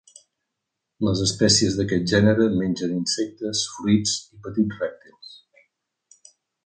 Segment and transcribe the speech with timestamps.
[1.07, 5.35] Les espècies d'aquest gènere mengen insectes, fruits i petits rèptils.